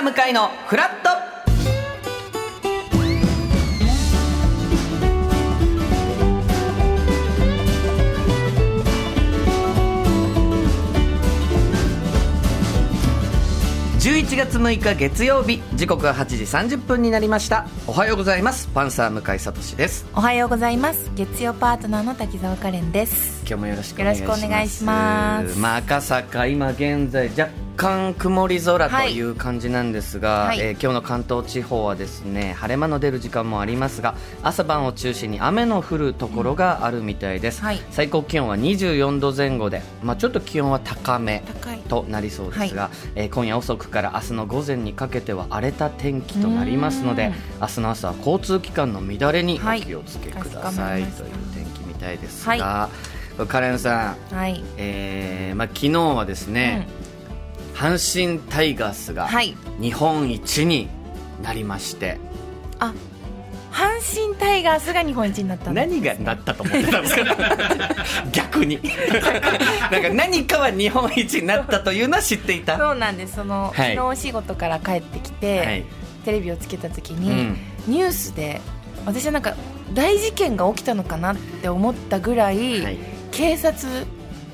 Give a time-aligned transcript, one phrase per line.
[0.00, 1.10] ー向かいのフラット。
[14.00, 17.66] 11月6日月曜日時刻は8時30分になりました。
[17.86, 18.68] おはようございます。
[18.68, 20.06] パンサー向井聡です。
[20.14, 21.10] おはようございます。
[21.14, 23.40] 月曜パートナーの滝沢カレンです。
[23.46, 24.28] 今日もよろしくお願いします。
[24.28, 25.58] よろしくお願いします。
[25.58, 29.20] まあ、赤坂今現在若干曇り空とい。
[29.22, 30.60] う感じなんですが、はい。
[30.60, 37.80] えー今日の関東地方はですね晴れ間の出る時間もありますが朝晩を中心に雨の降るところがあるみたいです、はい。
[37.90, 41.42] 最高気温は24度前後で、まあ、ちょっと気温は高め
[41.88, 47.32] となりそうですが、えー今夜遅くから明日の午前にかけては荒れた天気となりますのでうん。
[47.62, 52.90] 明日の朝は交通機関の乱れにおはい気をつけください、という天気みたいですはが、
[53.46, 56.88] カレンさん、はい、えーまあ、昨日はですね、
[57.80, 59.56] 阪神タイガースがはい。
[59.80, 60.88] 日本一に
[61.42, 62.18] なりまして、
[62.78, 62.92] あ
[63.72, 63.84] 阪
[64.26, 67.36] 神タイガースが日本一になったんです何がなったと思ってたんですか？
[68.32, 68.78] 逆に。
[69.90, 72.76] なんか何かは日本一になったというのは知っていた。
[72.76, 73.36] そうなんです。
[73.36, 73.94] その、はい。
[73.94, 75.84] 昨日お仕事から帰ってきて、はい。
[76.26, 77.56] テレビをつけた時うに、ん。
[77.86, 78.60] ニュースで
[79.06, 79.54] 私はなんか
[79.94, 82.98] 大事件が起きたのかなって思ったぐらい、はい、
[83.32, 84.06] 警察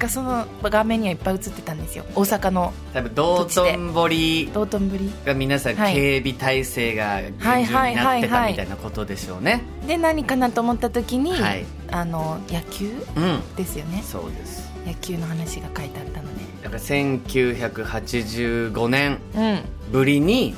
[0.00, 2.04] がその画面にはいっぱい映ってたんですよ。
[2.14, 5.94] 大阪の多分道頓堀道頓堀が皆さんはい。
[5.94, 9.62] 警備体制が厳重になってたみたいなことでしょうね。
[9.86, 11.64] で何かなと思った時に、はい。
[11.90, 13.42] あの野球うん。
[13.56, 14.02] ですよね。
[14.04, 14.70] そうです。
[14.86, 16.40] 野球の話が書いてあったので。
[16.62, 19.60] だから1985年うん。
[19.92, 20.54] ぶりに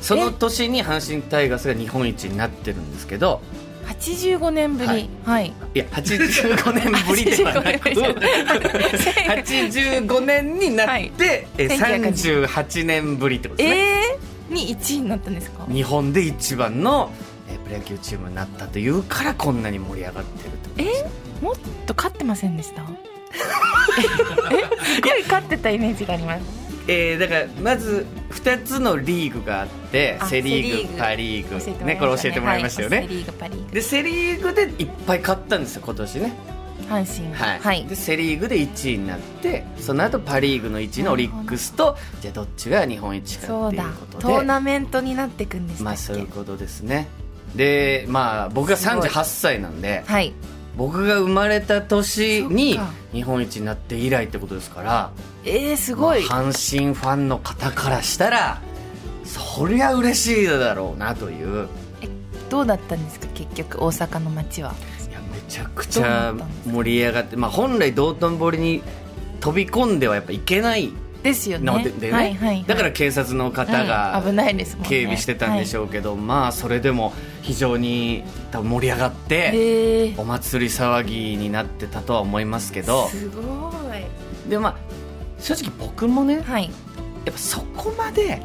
[0.00, 3.40] その年に阪神タイガースが日本一になってるんですけど
[3.86, 4.88] 85年ぶり。
[4.88, 5.08] はい。
[5.24, 11.12] はい、いや85年ぶりではなく85年になって、はい。
[11.18, 13.80] え1980 38年ぶりってことですね、
[14.50, 15.66] えー、に1位になったんですか？
[15.70, 17.10] 日本で一番の、
[17.48, 21.08] えープロ野球チームになったというからこんなに盛り上がってるってことですよ。
[21.42, 21.54] もっ
[21.86, 22.82] と勝ってませんでした？
[24.52, 24.62] え？
[24.94, 26.42] すごい勝ってたイメージがあります
[26.88, 31.84] えーだからまず2つのリーグがあってあセ・リーグパ・リーグ。
[31.84, 31.96] ね。
[31.96, 33.70] これ教えてもらいましたよね、はいセリーグパリーグ。
[33.72, 36.32] でセ・リーグでいっぱい勝ったんですよ今年ね。
[36.88, 37.86] 阪神はい、はい。
[37.86, 44.22] でセ・リーグで1位になってその後パ・リーグの1位のオリックスとじゃあどっちが日本一かっていそうことで。
[44.22, 47.08] トーナメントになっていくんでしたっけ、まあそういうことですね。
[47.54, 50.32] でまあ僕がすごい38歳なんではい
[50.76, 52.78] 僕が生まれた年に
[53.12, 55.10] 日本一になって以来ってことですから
[55.44, 58.60] えー、すごい、まあ阪神ファンの方からしたら
[59.24, 61.68] そりゃ嬉しいだろうなという。
[62.48, 64.72] どうだったんですか結局大阪の街は？
[65.08, 66.32] いやめちゃくちゃ
[66.64, 68.82] 盛り上がって、まあ、本来道頓堀に
[69.40, 70.92] 飛び込んではやっぱいけない
[71.26, 71.64] ですよね。
[71.64, 72.48] のででね、はいはい。
[72.48, 74.86] はい、だから警察の方がうん危ないですね。
[74.88, 83.08] 警備してたんでしょょうけど、まあそれでも非常に多分盛り上がって、お祭り騒ぎになってたとは思いますけど。
[83.08, 84.50] すごい。
[84.50, 84.76] でまあ
[85.40, 86.70] 正直僕もねはい。
[87.24, 88.40] やっぱそこまで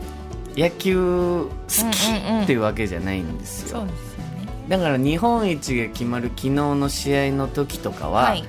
[0.57, 4.47] 野球好きっていうわけじゃないんですよ、そうですよね。
[4.67, 8.43] だから日本一が決まる昨日の試合の時とかは、はい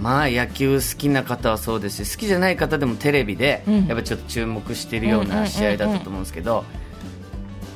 [0.00, 3.86] まあ野球好きな方はそうですし好きじゃない方でもテレビでうん。
[3.86, 6.64] やっぱちょっと注目してるようなん試合だったと思うんですけど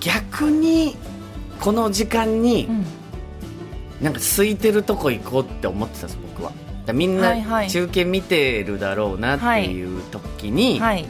[0.00, 0.96] 逆に
[1.60, 2.84] この時間にうん。
[4.02, 6.52] なんか空いてるとこ行こうって思ってたんです僕は。
[6.92, 11.06] みんない中継見てるだろうなっていう時に、はい。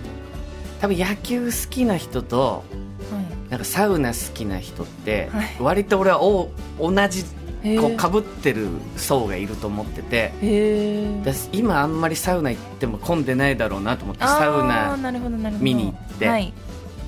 [0.82, 2.64] 多分野球好きな人と
[3.10, 5.46] はなんかサウナ好きな人ってはい。
[5.58, 7.24] 割と俺はお同じい
[7.80, 10.32] こうかぶってる層がいると思ってて。
[11.52, 14.96] 今あんまりサウナ行っても混んでないだろうなと思ってサウナ
[15.60, 16.28] 見に行って。
[16.28, 16.52] はい。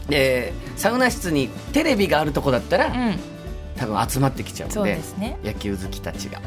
[0.09, 3.19] でサウナ室にテレビがあるとこだったら、うん。
[3.77, 5.39] 多分集まってきちゃうんでね。
[5.45, 6.41] 野球好きたちが。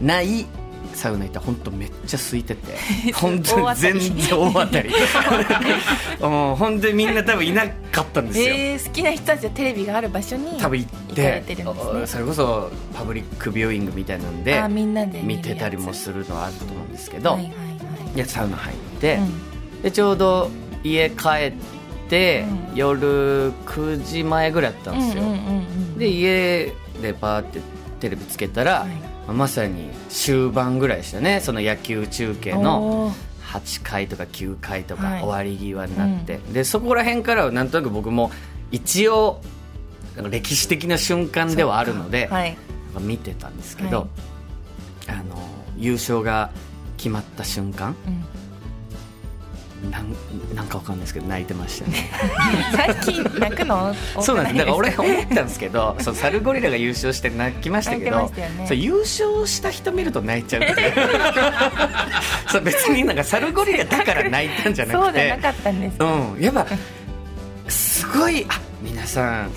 [0.00, 0.46] ない
[0.94, 2.76] サウナ行ったら本当めっちゃ空いてて。
[3.12, 4.00] 本当に全り。
[4.00, 4.90] 然大当たり。
[6.20, 11.22] もう本当にみんな多分いなかったんですよ、えー、好きな人たちはテレビがある場所に多分行って。
[11.22, 11.44] ね。
[12.06, 17.52] それこそパブリックビューイングみたいなんであみんなで見てたりもるするのはあると思うんですけけど、はいはい
[18.24, 19.82] サウナ入って、うん。
[19.82, 20.50] でちょうど
[20.82, 21.52] 家帰っ
[22.08, 22.76] て、うん。
[22.76, 25.22] 夜9時前ぐらいだったんですよ、
[25.98, 26.72] で家
[27.02, 27.60] でバーって
[28.00, 31.40] テレビつけたら、はいまさに終盤ぐらいでしたね。
[31.40, 33.14] その野球中継のおー。
[33.46, 35.20] 8回とか9回とかはい。
[35.20, 38.30] 終わり際になって、でそこら辺からはなんとなく僕も
[38.70, 39.40] 一応
[40.30, 42.56] 歴史的な瞬間ではあるので、はい。
[43.00, 44.08] 見てたんですけど、
[45.06, 45.16] はい。
[45.18, 45.36] あの
[45.76, 46.50] 優勝が
[46.96, 48.45] 決まった瞬間うん
[49.90, 50.16] なん
[50.54, 52.10] なんかわかんないですけど泣いてましたね。
[52.74, 53.94] 最近泣くの？
[54.20, 54.56] そうなんです。
[54.58, 58.66] だから俺思ったんですけどそうサルゴリラが優勝して泣きましたけどね。
[58.66, 60.62] そう優勝した人見ると泣いちゃう
[62.50, 65.04] そう別になんかサルゴリラだから泣いたんじゃなくて。
[65.04, 66.04] そうじゃなかったんですう
[66.38, 66.66] ん、やっぱ
[67.68, 69.50] すごいあ皆さん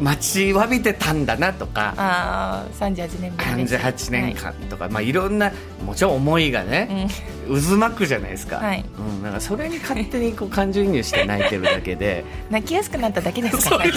[0.00, 4.90] 待ちわびてたんだなとかああ38年分です38年間とか、い。
[4.90, 5.52] まあ、いろんな
[5.84, 7.08] もちろん思いがね、
[7.46, 8.84] 渦巻くじゃないですか,、はい。
[8.98, 13.78] うん、だからそれに勝手にこう感情移入して泣いてるだけで、 泣きやすくなっただけですか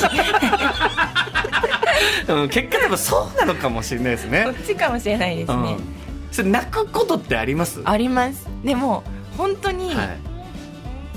[2.27, 4.43] うん、結果でもそうなのかもしれないですね。
[4.45, 5.83] こっちかもしれないですね、うん、
[6.31, 7.81] それ泣くことってあります？
[7.83, 8.47] あります。
[8.63, 9.03] でも
[9.37, 10.17] 本当に、はい、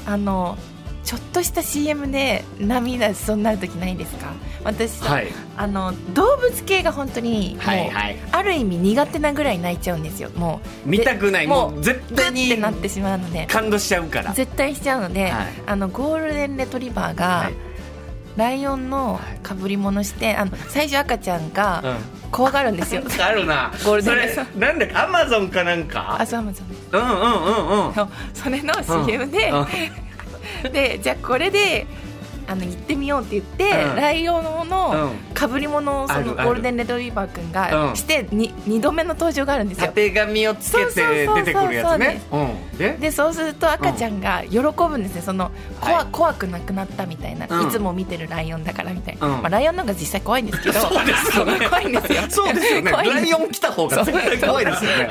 [0.06, 0.56] あの
[1.04, 4.32] ちょっとした CM で涙しそうになる時ないですか？
[4.64, 5.26] 私さ、はい。
[5.56, 7.90] あの動物系が本当にもう、はい。
[7.90, 10.30] はいある意味苦手なぐらい泣いちゃうんですよ。
[10.34, 11.42] もう見たくない。
[11.42, 13.46] でもう絶グ対にッてなってしまうので。
[13.46, 14.32] 感動しちゃうから。
[14.32, 15.46] 絶対しちゃうので、はい。
[15.66, 17.54] あのゴールデンレトリバーが、はい。
[18.36, 22.30] ライオンのかぶり物してあの最初赤ちゃんがうん。
[22.30, 23.70] 怖がるんですよ、 あるな。
[23.84, 24.96] ゴールデンそレトれなんだっけ？
[24.96, 26.16] アマゾンかなんか。
[26.18, 26.54] あそうそう
[26.90, 27.86] そううんうんうん。
[27.88, 27.94] うん
[28.32, 28.72] それの
[29.06, 29.66] CM で、うん
[30.70, 31.86] でじゃあこれで
[32.46, 33.96] あの行ってみようって言って、うん。
[33.96, 35.34] ライオンのうん。
[35.34, 39.86] かぶり物をそのゴールデンレトリバー君うんがしてに2度目の登場があるんですよ。
[39.86, 42.22] たてがみをつけて出てくるやつね。
[42.30, 45.22] うんででそうすると赤ちゃんが喜ぶんですね。
[45.22, 45.50] その
[45.80, 46.06] 怖,、はい。
[46.10, 47.68] 怖くなくなったみたいな、うん。
[47.68, 49.42] いつも見てるライオンだからみたいな、うん。
[49.42, 51.68] まあ、ライオンの方が実際怖いんですけどそうですよね。
[51.68, 52.22] 怖いんですよ。
[52.28, 52.90] そうですよね。
[52.90, 55.10] ライオン来た方が絶対怖いですよね。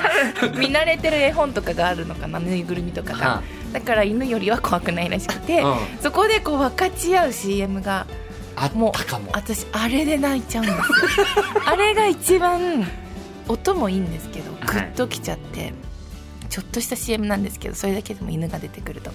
[0.58, 5.76] 見慣れてる絵本とかがあるのかなぬいぐるみとかが、はだから犬よりは怖くないらしくて、うん。
[6.02, 8.06] そこでこう分かち合う CM が
[8.56, 8.90] あも。
[8.90, 8.92] う
[9.34, 11.26] 私あれで泣いちゃうんですよ。
[11.66, 12.86] あれが一番
[13.48, 15.74] 音もいいんですけどグッときちゃって、
[16.54, 19.10] ちょっとした CM なんですけどそれだけでも犬が出てくると。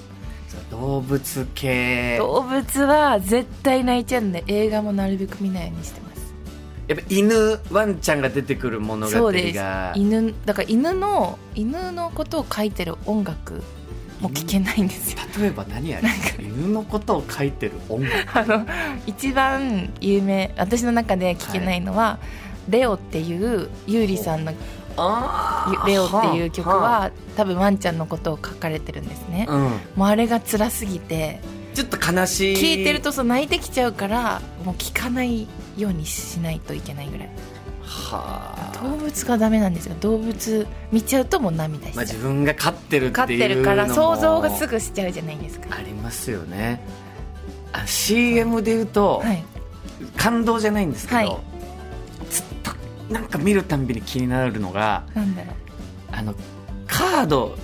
[0.73, 2.19] 動物系。
[2.19, 6.35] 動物は絶対泣いちゃうんで映画もなるべく見ないようにしてます。
[6.89, 9.57] やっぱ犬ワンちゃんが出てくる物語そうです。
[9.57, 13.63] が犬だから犬の犬のことを書いてる音楽
[14.21, 15.21] も聞けないんですよ。
[15.39, 16.09] 例えば何やる
[16.41, 18.17] 犬のことを書いてる音楽。
[18.37, 18.67] あの
[19.07, 22.19] 一番有名私の中で聞けないのは、
[22.69, 24.55] レオっていう優里さんのあ
[25.87, 29.61] 「レオ」っていう曲は多分ワンちゃんのことを書かれてるんですね、うん。
[29.97, 31.41] もうあれが辛すぎて
[31.75, 32.57] ちょっと悲しい。
[32.57, 35.47] 聞いてるとそう泣いてきちゃうからもう聞かない
[35.77, 37.31] ようにしないといけないぐらい。
[37.83, 38.79] はあ。
[38.83, 39.95] 動物がダメなんですよ。
[40.01, 43.13] 動物見ちゃうともう涙しちゃう、まあ自分が飼ってるっていうのも。
[43.13, 45.69] 飼ってるから想像がすぐしちゃうじゃないですか。
[45.71, 46.83] ありますよね。
[47.73, 49.45] あ CM で言うと、はい。
[50.17, 51.37] 感動じゃないんですけど、はい
[53.11, 55.55] なんか見るたんびに気になるのがなんだろう。
[56.13, 56.35] あの
[56.87, 57.57] カード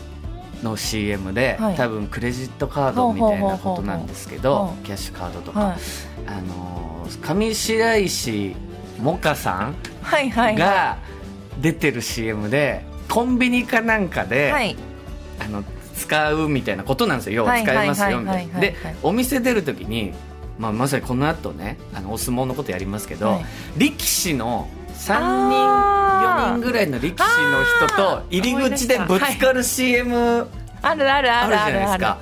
[0.62, 1.76] の CM で、はい。
[1.76, 5.76] 多分クレジットカードみたいなことなんですけどキャッシュカードとか、はい。
[6.26, 8.56] あのー上白石
[8.96, 10.56] 萌歌さんはいはい。
[10.56, 10.96] が
[11.61, 14.76] 出てる CM でコンビニかなんかで、はい。
[15.38, 15.62] あの
[15.94, 17.37] 使うみたいなことなんですよ。
[17.37, 20.12] 要ははい使えますよみたはいいなでお店出るときに、
[20.58, 23.44] まあ、まさにこの後ねあのお相撲のことやりますけど、はい。
[23.76, 26.55] 力士の3人あー。
[26.55, 30.46] 4人ぐらいの力士の人と入り口でぶつかる CM
[30.82, 31.58] あるあるああるじゃる。
[31.58, 32.19] あるあるないですか。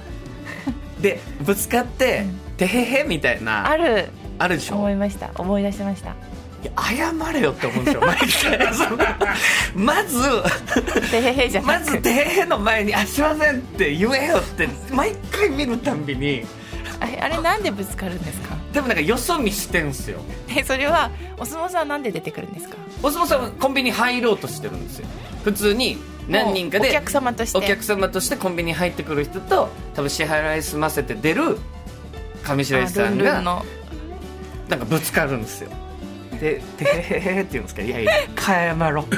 [1.01, 2.25] でぶつかって
[2.57, 4.09] 「てへへ」みたいなある。
[4.39, 4.77] あるでしょ？
[4.77, 5.31] 思いました。
[5.37, 6.15] 思い出しました。
[6.81, 8.69] 謝れよって思うんですよ毎回。
[9.75, 10.21] まず
[11.11, 16.45] てへへじゃまず「てへへ」の前に「あすいません」って言えよって毎回見るたんびに。
[17.01, 18.55] あれあれなんでぶつかるんですか？
[18.73, 20.21] でもなんかよそ見してんすよ。
[20.57, 22.77] えそれはお相撲さんはなんで出てくるんですか？
[23.03, 25.07] お相撲さんはコンビニ入ろうとしてるんですよ。
[25.45, 25.99] 普通に
[26.29, 27.59] 何人かでお客様として。
[27.59, 31.59] お客様としてコンビニに入ってくる人と多分支払い済ませて出る
[32.45, 33.65] 上白石さんがの。
[34.69, 35.71] なんかぶつかるんですよ。
[36.41, 39.17] で「てへへへ」って言うんですけど「いやいや帰まろ」って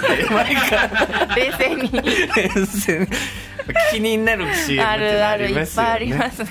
[1.37, 1.91] 冷静に。
[2.03, 3.07] 冷静に
[3.93, 6.49] 気になる CM あるあるいっぱいありねますね。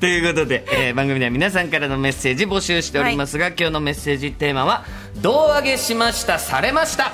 [0.00, 4.84] ということで、えー番組では皆さんからのメッセージ募集しておりますが、今日のメッセージテーマは
[5.22, 7.12] 「胴上げしましたされました」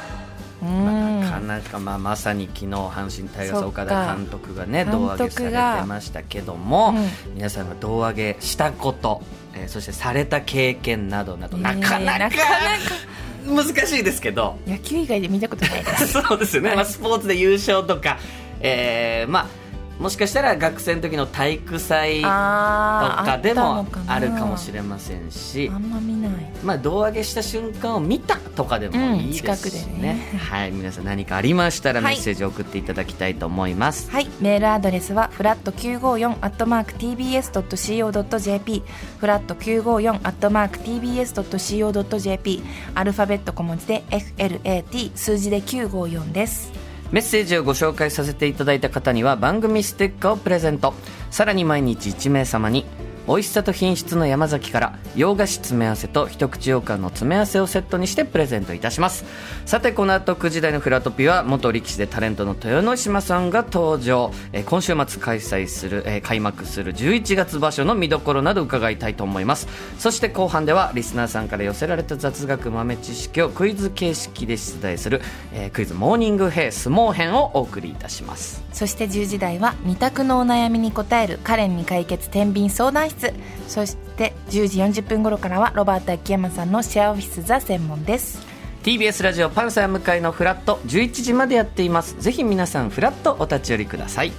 [0.62, 7.34] うーんなかなか、まあ、まさに昨日阪神タイガース岡田監督がね監胴上げされてましたけども、うん。
[7.34, 9.22] 皆さんが胴上げしたこと、
[9.54, 14.58] えーそしてされた経験などなど、なかなかなかな難しいですけど。
[14.66, 18.18] 野球以外で見たことない そうですよね、はいまあ、スポーツで優勝とか、
[18.60, 19.60] えーまあ
[20.00, 26.30] もしかしたら学生の時の体育祭とかでもあるかもしれませんしあんま見な。
[26.30, 26.32] い
[26.64, 32.14] まあ胴上げした瞬間を見たとかでもいいですしうん近くでね,、ねはい皆さん何かありましたらはい。
[32.14, 34.28] メッセージを送っていただきたいと思います、はい。
[34.40, 38.82] メールアドレスはフラット954アットマーク TBS.CO.JP
[39.18, 42.62] フラット954アットマーク TBS.CO.JP
[42.94, 50.94] アルファベット小文字で FLAT 数字で954ですメッセージをご紹介させていただいた方には番組ステッカーをプレゼント。
[51.30, 52.84] さらに毎日1名様に
[53.30, 59.24] 美味しさと品質の山崎から洋菓子詰め合わせと一口羊羹の詰め合わせをセットにしてプレゼントいたします。
[59.66, 69.68] さてこの後9時台のフラトピは元力士でタレントの豊ノ島さんが登場、えー今週末開催する、えー開幕する11月場所の見どころなど伺いたいと思います。
[70.00, 75.22] そして後半ではリスナーさんから寄せられた雑学豆知識をクイズ形式で出題する、
[75.52, 78.64] えークイズモーニングヘイ相撲編をお送りいたします。
[78.72, 83.19] そして10時台は二択のお悩みに答えるカレンに解決天秤相談室。
[83.68, 88.46] そして10時40分頃からはロバート秋山さんのシェアオフィスザ専門です。
[88.82, 92.18] TBS ラジオパンサー向かいのフラット11時までやっています。
[92.20, 94.32] ぜひ皆さんフラットお立ち寄りください。